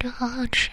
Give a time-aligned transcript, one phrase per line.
[0.00, 0.69] 这好好吃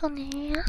[0.00, 0.62] 少年呀、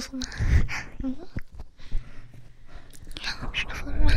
[0.00, 0.26] 舒服吗？
[1.02, 1.16] 嗯，
[3.52, 4.10] 舒服吗？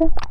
[0.00, 0.29] Doctor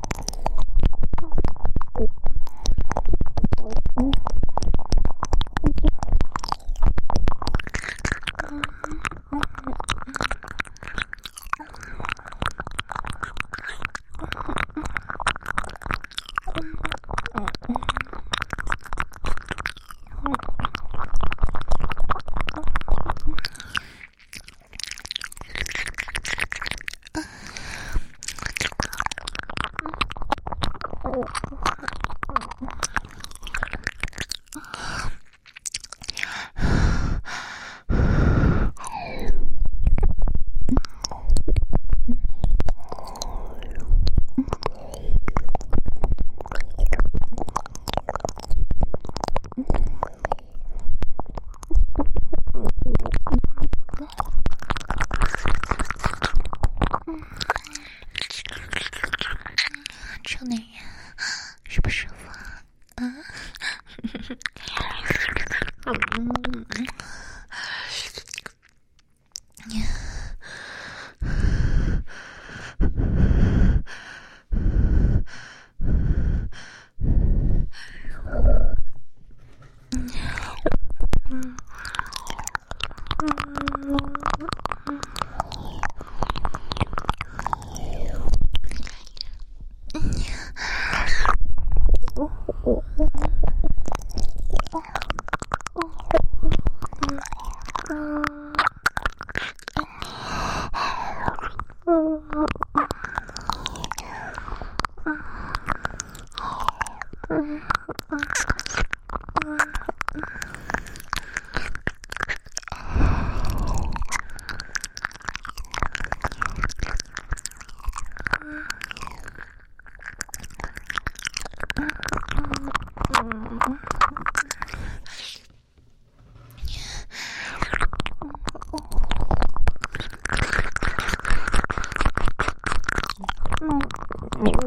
[83.46, 84.69] Thank you.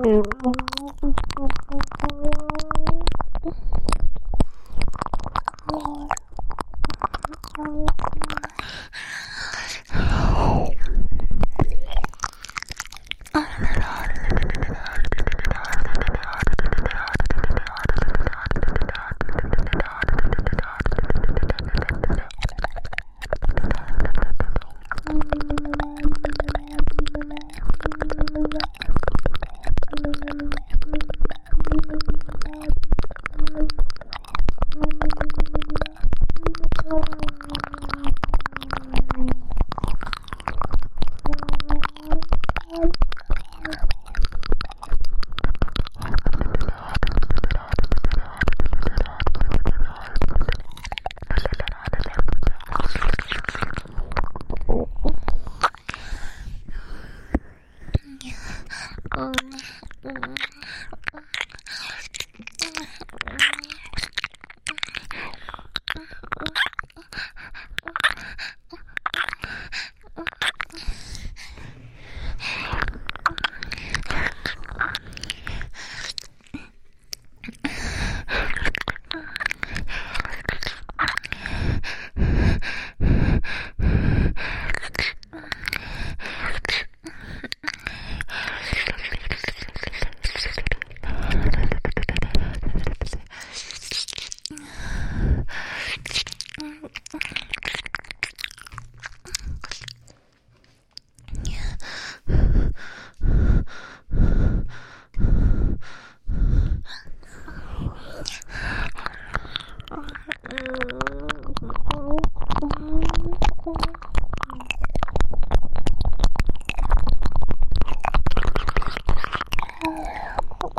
[0.03, 0.72] Thank.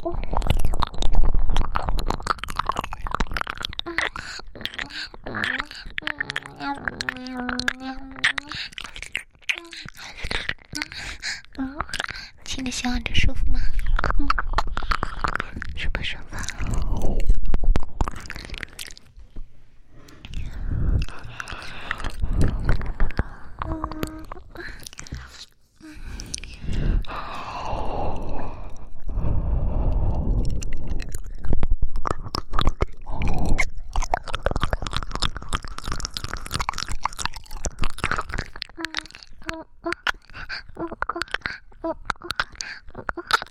[0.05, 0.32] 어?
[42.93, 43.23] 啊。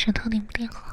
[0.00, 0.87] 石头顶不电好。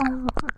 [0.00, 0.49] Aku.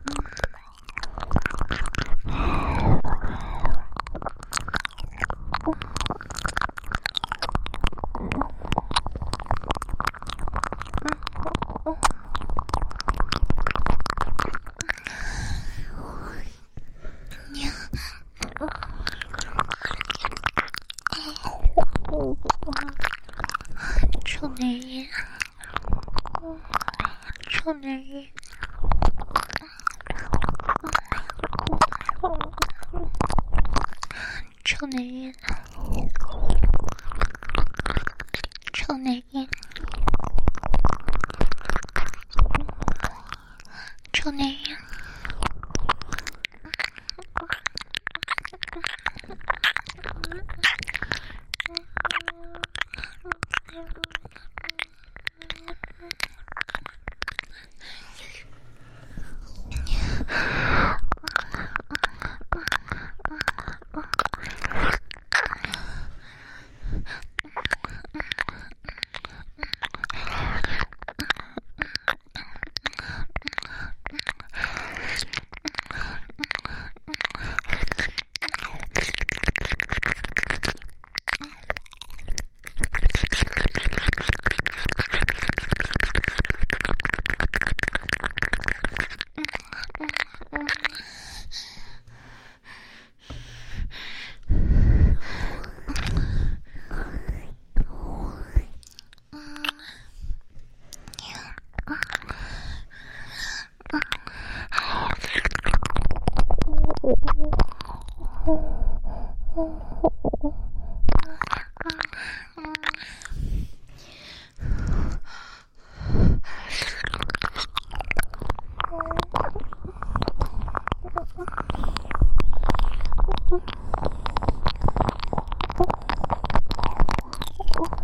[44.23, 44.92] 受那样。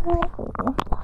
[0.06, 0.97] Oh.